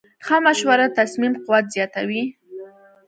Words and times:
ښه 0.25 0.35
مشوره 0.45 0.85
د 0.89 0.93
تصمیم 0.99 1.33
قوت 1.43 1.65
زیاتوي. 1.75 2.23